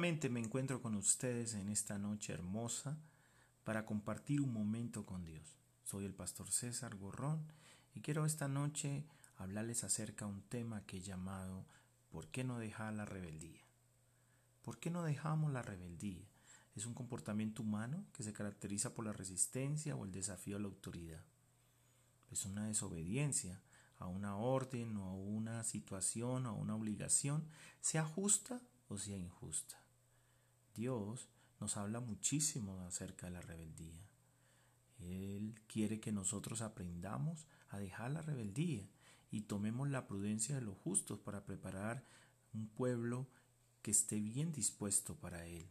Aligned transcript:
me 0.00 0.40
encuentro 0.40 0.80
con 0.80 0.94
ustedes 0.94 1.52
en 1.52 1.68
esta 1.68 1.98
noche 1.98 2.32
hermosa 2.32 2.96
para 3.64 3.84
compartir 3.84 4.40
un 4.40 4.50
momento 4.50 5.04
con 5.04 5.26
Dios. 5.26 5.58
Soy 5.84 6.06
el 6.06 6.14
pastor 6.14 6.50
César 6.50 6.96
Gorrón 6.96 7.52
y 7.94 8.00
quiero 8.00 8.24
esta 8.24 8.48
noche 8.48 9.04
hablarles 9.36 9.84
acerca 9.84 10.24
de 10.24 10.30
un 10.30 10.40
tema 10.40 10.86
que 10.86 10.96
he 10.96 11.00
llamado 11.02 11.66
¿Por 12.08 12.28
qué 12.28 12.44
no 12.44 12.58
dejar 12.58 12.94
la 12.94 13.04
rebeldía? 13.04 13.60
¿Por 14.62 14.78
qué 14.78 14.88
no 14.88 15.02
dejamos 15.02 15.52
la 15.52 15.60
rebeldía? 15.60 16.26
Es 16.74 16.86
un 16.86 16.94
comportamiento 16.94 17.62
humano 17.62 18.06
que 18.14 18.22
se 18.22 18.32
caracteriza 18.32 18.94
por 18.94 19.04
la 19.04 19.12
resistencia 19.12 19.96
o 19.96 20.06
el 20.06 20.12
desafío 20.12 20.56
a 20.56 20.60
la 20.60 20.68
autoridad. 20.68 21.22
Es 22.30 22.46
una 22.46 22.66
desobediencia 22.68 23.60
a 23.98 24.06
una 24.06 24.36
orden 24.36 24.96
o 24.96 25.04
a 25.04 25.12
una 25.12 25.62
situación 25.62 26.46
o 26.46 26.48
a 26.48 26.52
una 26.52 26.74
obligación, 26.74 27.46
sea 27.82 28.06
justa 28.06 28.62
o 28.88 28.96
sea 28.96 29.18
injusta. 29.18 29.79
Dios 30.74 31.28
nos 31.60 31.76
habla 31.76 32.00
muchísimo 32.00 32.80
acerca 32.86 33.26
de 33.26 33.32
la 33.32 33.40
rebeldía. 33.40 34.00
Él 34.98 35.60
quiere 35.66 36.00
que 36.00 36.12
nosotros 36.12 36.60
aprendamos 36.62 37.46
a 37.68 37.78
dejar 37.78 38.10
la 38.10 38.22
rebeldía 38.22 38.88
y 39.30 39.42
tomemos 39.42 39.88
la 39.88 40.06
prudencia 40.06 40.54
de 40.54 40.62
los 40.62 40.76
justos 40.76 41.18
para 41.20 41.44
preparar 41.44 42.04
un 42.52 42.68
pueblo 42.68 43.28
que 43.82 43.90
esté 43.90 44.20
bien 44.20 44.52
dispuesto 44.52 45.14
para 45.16 45.46
Él. 45.46 45.66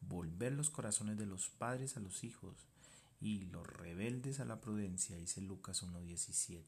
Volver 0.00 0.52
los 0.52 0.70
corazones 0.70 1.16
de 1.18 1.26
los 1.26 1.50
padres 1.50 1.96
a 1.96 2.00
los 2.00 2.24
hijos 2.24 2.66
y 3.20 3.46
los 3.46 3.66
rebeldes 3.66 4.40
a 4.40 4.44
la 4.44 4.60
prudencia, 4.60 5.16
dice 5.16 5.40
Lucas 5.40 5.82
1.17. 5.82 6.64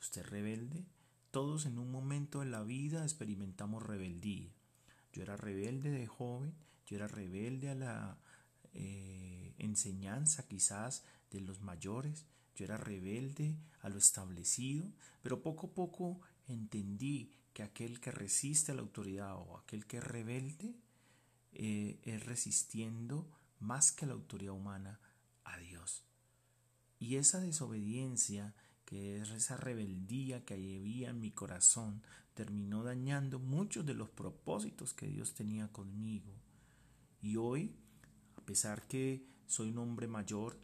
¿Usted 0.00 0.24
rebelde? 0.26 0.84
Todos 1.30 1.66
en 1.66 1.78
un 1.78 1.90
momento 1.90 2.40
de 2.40 2.46
la 2.46 2.62
vida 2.62 3.02
experimentamos 3.02 3.82
rebeldía. 3.82 4.50
Yo 5.12 5.22
era 5.22 5.36
rebelde 5.36 5.90
de 5.90 6.06
joven, 6.06 6.54
yo 6.86 6.96
era 6.96 7.08
rebelde 7.08 7.70
a 7.70 7.74
la 7.74 8.18
eh, 8.72 9.54
enseñanza 9.58 10.46
quizás 10.46 11.04
de 11.30 11.40
los 11.40 11.60
mayores, 11.60 12.24
yo 12.54 12.64
era 12.64 12.76
rebelde 12.76 13.56
a 13.82 13.88
lo 13.88 13.98
establecido, 13.98 14.90
pero 15.22 15.42
poco 15.42 15.66
a 15.66 15.74
poco 15.74 16.20
entendí 16.48 17.32
que 17.52 17.62
aquel 17.62 18.00
que 18.00 18.10
resiste 18.10 18.72
a 18.72 18.74
la 18.74 18.82
autoridad 18.82 19.34
o 19.36 19.58
aquel 19.58 19.86
que 19.86 19.98
es 19.98 20.04
rebelde 20.04 20.74
eh, 21.52 21.98
es 22.04 22.24
resistiendo 22.24 23.26
más 23.60 23.92
que 23.92 24.04
a 24.04 24.08
la 24.08 24.14
autoridad 24.14 24.52
humana 24.52 25.00
a 25.44 25.58
Dios. 25.58 26.04
Y 26.98 27.16
esa 27.16 27.40
desobediencia, 27.40 28.54
que 28.84 29.20
es 29.20 29.30
esa 29.30 29.56
rebeldía 29.56 30.44
que 30.44 30.54
había 30.54 31.10
en 31.10 31.20
mi 31.20 31.30
corazón, 31.30 32.02
terminó 32.34 32.84
dañando 32.84 33.38
muchos 33.38 33.86
de 33.86 33.94
los 33.94 34.10
propósitos 34.10 34.92
que 34.92 35.06
Dios 35.06 35.34
tenía 35.34 35.68
conmigo. 35.68 36.32
Y 37.26 37.38
hoy, 37.38 37.74
a 38.36 38.40
pesar 38.42 38.86
que 38.86 39.26
soy 39.46 39.70
un 39.70 39.78
hombre 39.78 40.06
mayor 40.06 40.60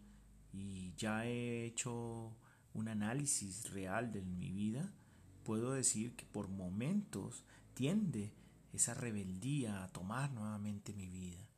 y 0.52 0.94
ya 0.94 1.26
he 1.26 1.64
hecho 1.64 2.36
un 2.72 2.86
análisis 2.86 3.72
real 3.72 4.12
de 4.12 4.22
mi 4.22 4.52
vida, 4.52 4.94
puedo 5.42 5.72
decir 5.72 6.14
que 6.14 6.24
por 6.24 6.46
momentos 6.46 7.44
tiende 7.74 8.32
esa 8.72 8.94
rebeldía 8.94 9.82
a 9.82 9.90
tomar 9.90 10.30
nuevamente 10.30 10.92
mi 10.92 11.08
vida. 11.08 11.48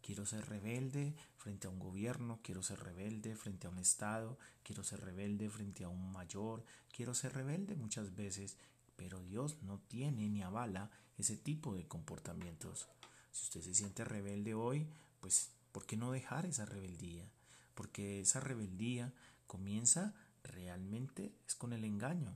Quiero 0.00 0.26
ser 0.26 0.48
rebelde 0.48 1.16
frente 1.38 1.66
a 1.66 1.70
un 1.70 1.80
gobierno, 1.80 2.38
quiero 2.40 2.62
ser 2.62 2.78
rebelde 2.78 3.34
frente 3.34 3.66
a 3.66 3.70
un 3.70 3.80
Estado, 3.80 4.38
quiero 4.62 4.84
ser 4.84 5.00
rebelde 5.00 5.50
frente 5.50 5.82
a 5.82 5.88
un 5.88 6.12
mayor, 6.12 6.64
quiero 6.92 7.14
ser 7.14 7.32
rebelde 7.32 7.74
muchas 7.74 8.14
veces, 8.14 8.56
pero 8.94 9.24
Dios 9.24 9.60
no 9.64 9.80
tiene 9.80 10.28
ni 10.28 10.40
avala 10.40 10.92
ese 11.18 11.36
tipo 11.36 11.74
de 11.74 11.88
comportamientos. 11.88 12.88
Si 13.32 13.44
usted 13.44 13.62
se 13.62 13.74
siente 13.74 14.04
rebelde 14.04 14.54
hoy, 14.54 14.86
pues 15.20 15.50
¿por 15.72 15.86
qué 15.86 15.96
no 15.96 16.12
dejar 16.12 16.46
esa 16.46 16.66
rebeldía? 16.66 17.28
Porque 17.74 18.20
esa 18.20 18.40
rebeldía 18.40 19.12
comienza 19.46 20.14
realmente 20.44 21.34
es 21.46 21.54
con 21.54 21.72
el 21.72 21.84
engaño. 21.84 22.32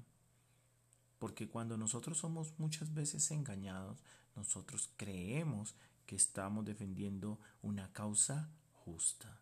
Porque 1.18 1.48
cuando 1.48 1.76
nosotros 1.76 2.18
somos 2.18 2.58
muchas 2.58 2.94
veces 2.94 3.30
engañados, 3.30 3.98
nosotros 4.34 4.90
creemos 4.96 5.74
que 6.06 6.16
estamos 6.16 6.64
defendiendo 6.64 7.38
una 7.62 7.92
causa 7.92 8.50
justa. 8.72 9.40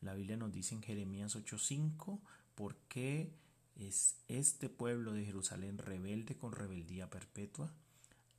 La 0.00 0.14
Biblia 0.14 0.36
nos 0.36 0.52
dice 0.52 0.74
en 0.74 0.82
Jeremías 0.82 1.36
8:5, 1.36 2.20
¿por 2.54 2.76
qué 2.88 3.32
es 3.76 4.16
este 4.28 4.68
pueblo 4.68 5.12
de 5.12 5.24
Jerusalén 5.24 5.78
rebelde 5.78 6.36
con 6.36 6.52
rebeldía 6.52 7.08
perpetua? 7.08 7.72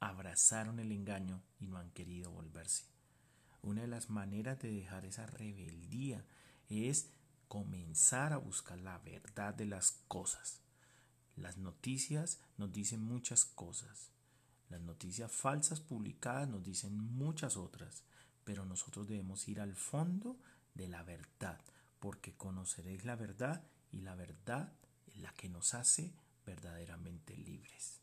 Abrazaron 0.04 0.80
el 0.80 0.92
engaño 0.92 1.42
y 1.62 1.68
no 1.68 1.78
han 1.78 1.90
querido 1.92 2.30
volverse. 2.30 2.84
Una 3.62 3.84
de 3.84 3.88
las 3.88 4.10
maneras 4.10 4.60
de 4.60 4.70
dejar 4.70 5.06
esa 5.06 5.26
rebeldía 5.28 6.26
es 6.68 7.10
comenzar 7.48 8.34
a 8.34 8.38
buscar 8.38 8.78
la 8.82 8.98
verdad 8.98 9.54
de 9.54 9.66
las 9.66 10.04
cosas. 10.10 10.60
Las 11.38 11.58
noticias 11.58 12.42
nos 12.58 12.74
dicen 12.74 13.02
muchas 13.02 13.46
cosas. 13.46 14.10
Las 14.68 14.82
noticias 14.82 15.32
falsas 15.32 15.80
publicadas 15.80 16.50
nos 16.50 16.66
dicen 16.66 16.98
muchas 16.98 17.56
otras, 17.56 18.04
pero 18.44 18.66
nosotros 18.66 19.08
debemos 19.08 19.48
ir 19.48 19.62
al 19.62 19.74
fondo 19.74 20.38
de 20.74 20.90
la 20.90 21.04
verdad, 21.04 21.62
porque 22.02 22.36
conoceréis 22.36 23.06
la 23.06 23.16
verdad 23.16 23.64
y 23.94 24.02
la 24.02 24.16
verdad 24.16 24.74
es 25.08 25.16
la 25.16 25.34
que 25.34 25.48
nos 25.48 25.74
hace 25.74 26.14
verdaderamente 26.46 27.38
libres. 27.38 28.03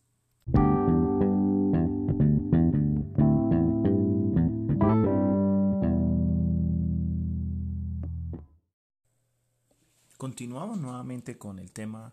Continuamos 10.20 10.76
nuevamente 10.76 11.38
con 11.38 11.58
el 11.58 11.72
tema 11.72 12.12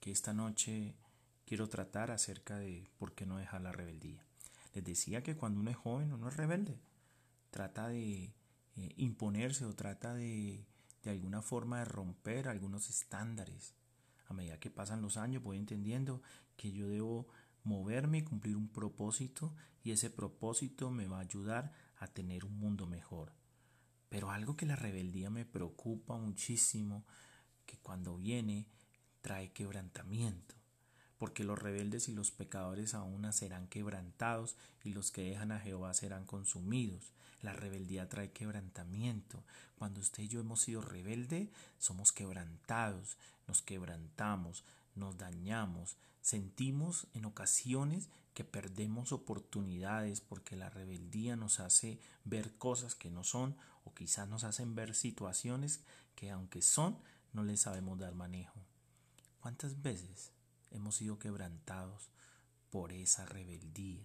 que 0.00 0.10
esta 0.10 0.32
noche 0.32 0.94
quiero 1.44 1.68
tratar 1.68 2.10
acerca 2.10 2.56
de 2.56 2.88
por 2.96 3.14
qué 3.14 3.26
no 3.26 3.36
dejar 3.36 3.60
la 3.60 3.70
rebeldía. 3.70 4.24
Les 4.72 4.82
decía 4.82 5.22
que 5.22 5.36
cuando 5.36 5.60
uno 5.60 5.70
es 5.70 5.76
joven 5.76 6.14
uno 6.14 6.30
es 6.30 6.38
rebelde, 6.38 6.80
trata 7.50 7.88
de 7.88 8.32
eh, 8.76 8.94
imponerse 8.96 9.66
o 9.66 9.74
trata 9.74 10.14
de, 10.14 10.64
de 11.02 11.10
alguna 11.10 11.42
forma 11.42 11.80
de 11.80 11.84
romper 11.84 12.48
algunos 12.48 12.88
estándares. 12.88 13.74
A 14.26 14.32
medida 14.32 14.58
que 14.58 14.70
pasan 14.70 15.02
los 15.02 15.18
años 15.18 15.42
voy 15.42 15.58
entendiendo 15.58 16.22
que 16.56 16.72
yo 16.72 16.88
debo 16.88 17.28
moverme 17.62 18.16
y 18.20 18.24
cumplir 18.24 18.56
un 18.56 18.68
propósito 18.70 19.54
y 19.82 19.90
ese 19.90 20.08
propósito 20.08 20.90
me 20.90 21.08
va 21.08 21.18
a 21.18 21.24
ayudar 21.28 21.74
a 21.98 22.06
tener 22.06 22.46
un 22.46 22.58
mundo 22.58 22.86
mejor. 22.86 23.34
Pero 24.08 24.30
algo 24.30 24.56
que 24.56 24.64
la 24.64 24.76
rebeldía 24.76 25.28
me 25.28 25.44
preocupa 25.44 26.16
muchísimo, 26.16 27.04
que 27.66 27.76
cuando 27.78 28.16
viene 28.16 28.66
trae 29.22 29.52
quebrantamiento 29.52 30.54
porque 31.18 31.44
los 31.44 31.58
rebeldes 31.58 32.08
y 32.08 32.12
los 32.12 32.30
pecadores 32.30 32.92
aún 32.92 33.32
serán 33.32 33.66
quebrantados 33.68 34.56
y 34.82 34.90
los 34.90 35.10
que 35.10 35.22
dejan 35.22 35.52
a 35.52 35.58
Jehová 35.58 35.94
serán 35.94 36.26
consumidos. 36.26 37.12
La 37.40 37.52
rebeldía 37.54 38.08
trae 38.10 38.32
quebrantamiento. 38.32 39.42
Cuando 39.76 40.00
usted 40.00 40.24
y 40.24 40.28
yo 40.28 40.40
hemos 40.40 40.60
sido 40.60 40.80
rebelde, 40.80 41.50
somos 41.78 42.12
quebrantados, 42.12 43.16
nos 43.46 43.62
quebrantamos, 43.62 44.64
nos 44.94 45.16
dañamos, 45.16 45.96
sentimos 46.20 47.06
en 47.14 47.24
ocasiones 47.24 48.08
que 48.34 48.44
perdemos 48.44 49.12
oportunidades 49.12 50.20
porque 50.20 50.56
la 50.56 50.68
rebeldía 50.68 51.36
nos 51.36 51.60
hace 51.60 52.00
ver 52.24 52.56
cosas 52.56 52.94
que 52.94 53.10
no 53.10 53.24
son 53.24 53.56
o 53.84 53.94
quizás 53.94 54.28
nos 54.28 54.44
hacen 54.44 54.74
ver 54.74 54.94
situaciones 54.94 55.80
que 56.16 56.30
aunque 56.30 56.60
son, 56.62 56.98
no 57.34 57.44
les 57.44 57.60
sabemos 57.60 57.98
dar 57.98 58.14
manejo. 58.14 58.64
¿Cuántas 59.40 59.82
veces 59.82 60.32
hemos 60.70 60.96
sido 60.96 61.18
quebrantados 61.18 62.10
por 62.74 62.92
esa 62.92 63.24
rebeldía. 63.24 64.04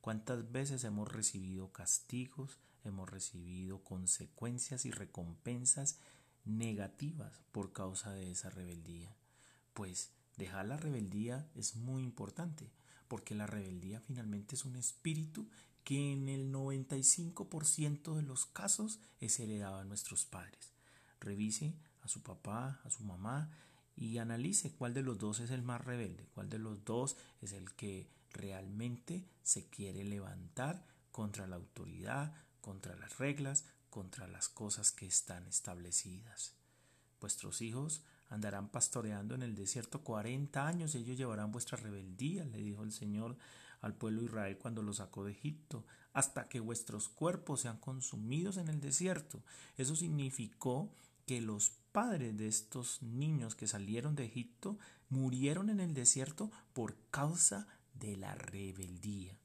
¿Cuántas 0.00 0.50
veces 0.50 0.82
hemos 0.82 1.06
recibido 1.10 1.70
castigos, 1.70 2.58
hemos 2.82 3.08
recibido 3.08 3.84
consecuencias 3.84 4.84
y 4.84 4.90
recompensas 4.90 6.00
negativas 6.44 7.40
por 7.52 7.72
causa 7.72 8.10
de 8.10 8.32
esa 8.32 8.50
rebeldía? 8.50 9.14
Pues 9.72 10.10
dejar 10.36 10.66
la 10.66 10.76
rebeldía 10.76 11.48
es 11.54 11.76
muy 11.76 12.02
importante, 12.02 12.72
porque 13.06 13.36
la 13.36 13.46
rebeldía 13.46 14.00
finalmente 14.00 14.56
es 14.56 14.64
un 14.64 14.74
espíritu 14.74 15.48
que 15.84 16.12
en 16.12 16.28
el 16.28 16.52
95% 16.52 18.16
de 18.16 18.22
los 18.22 18.46
casos 18.46 18.98
es 19.20 19.38
heredado 19.38 19.76
a 19.76 19.84
nuestros 19.84 20.24
padres. 20.24 20.72
Revise 21.20 21.76
a 22.08 22.10
su 22.10 22.22
papá, 22.22 22.80
a 22.84 22.90
su 22.90 23.04
mamá 23.04 23.50
y 23.94 24.16
analice 24.16 24.72
cuál 24.72 24.94
de 24.94 25.02
los 25.02 25.18
dos 25.18 25.40
es 25.40 25.50
el 25.50 25.62
más 25.62 25.84
rebelde, 25.84 26.26
cuál 26.34 26.48
de 26.48 26.58
los 26.58 26.84
dos 26.84 27.16
es 27.42 27.52
el 27.52 27.74
que 27.74 28.08
realmente 28.32 29.28
se 29.42 29.68
quiere 29.68 30.04
levantar 30.04 30.86
contra 31.10 31.46
la 31.46 31.56
autoridad, 31.56 32.32
contra 32.62 32.96
las 32.96 33.18
reglas, 33.18 33.66
contra 33.90 34.26
las 34.26 34.48
cosas 34.48 34.90
que 34.90 35.06
están 35.06 35.46
establecidas. 35.46 36.54
Vuestros 37.20 37.60
hijos 37.60 38.02
andarán 38.30 38.70
pastoreando 38.70 39.34
en 39.34 39.42
el 39.42 39.54
desierto 39.54 40.02
cuarenta 40.02 40.66
años, 40.66 40.94
ellos 40.94 41.18
llevarán 41.18 41.52
vuestra 41.52 41.76
rebeldía, 41.76 42.44
le 42.44 42.58
dijo 42.58 42.84
el 42.84 42.92
Señor 42.92 43.36
al 43.80 43.94
pueblo 43.94 44.20
de 44.20 44.26
Israel 44.26 44.58
cuando 44.58 44.82
lo 44.82 44.94
sacó 44.94 45.24
de 45.24 45.32
Egipto, 45.32 45.84
hasta 46.14 46.48
que 46.48 46.60
vuestros 46.60 47.08
cuerpos 47.08 47.60
sean 47.60 47.78
consumidos 47.78 48.56
en 48.56 48.68
el 48.68 48.80
desierto. 48.80 49.42
Eso 49.76 49.94
significó 49.94 50.90
que 51.26 51.40
los 51.42 51.72
padres 51.98 52.38
de 52.38 52.46
estos 52.46 53.02
niños 53.02 53.56
que 53.56 53.66
salieron 53.66 54.14
de 54.14 54.24
Egipto 54.24 54.78
murieron 55.08 55.68
en 55.68 55.80
el 55.80 55.94
desierto 55.94 56.48
por 56.72 56.96
causa 57.10 57.66
de 57.92 58.16
la 58.16 58.36
rebeldía. 58.36 59.36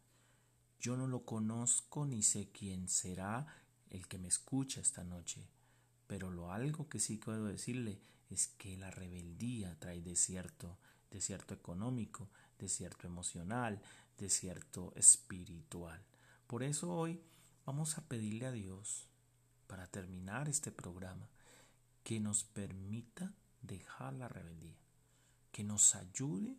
Yo 0.80 0.96
no 0.96 1.08
lo 1.08 1.26
conozco 1.26 2.06
ni 2.06 2.22
sé 2.22 2.52
quién 2.52 2.90
será 2.90 3.48
el 3.90 4.08
que 4.08 4.20
me 4.20 4.28
escucha 4.28 4.82
esta 4.82 5.04
noche, 5.04 5.48
pero 6.06 6.30
lo 6.30 6.52
algo 6.52 6.88
que 6.90 7.00
sí 7.00 7.18
puedo 7.18 7.46
decirle 7.46 8.00
es 8.30 8.46
que 8.46 8.78
la 8.78 8.92
rebeldía 8.92 9.76
trae 9.80 10.04
desierto, 10.04 10.78
desierto 11.10 11.56
económico, 11.56 12.30
desierto 12.60 13.08
emocional, 13.08 13.82
desierto 14.16 14.94
espiritual. 14.96 16.06
Por 16.46 16.62
eso 16.62 16.94
hoy 16.94 17.20
vamos 17.66 17.98
a 17.98 18.08
pedirle 18.08 18.46
a 18.46 18.52
Dios, 18.52 19.08
para 19.66 19.88
terminar 19.88 20.50
este 20.50 20.72
programa, 20.72 21.28
que 22.04 22.20
nos 22.20 22.44
permita 22.44 23.34
dejar 23.62 24.14
la 24.14 24.28
rebeldía, 24.28 24.78
que 25.52 25.64
nos 25.64 25.96
ayude 25.96 26.58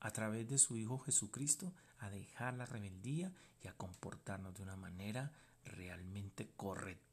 a 0.00 0.10
través 0.10 0.48
de 0.48 0.58
su 0.58 0.76
Hijo 0.76 0.98
Jesucristo 0.98 1.72
a 1.98 2.10
dejar 2.10 2.54
la 2.54 2.66
rebeldía 2.66 3.32
y 3.62 3.68
a 3.68 3.74
comportarnos 3.74 4.54
de 4.54 4.62
una 4.62 4.76
manera 4.76 5.32
realmente 5.64 6.50
correcta 6.56 7.11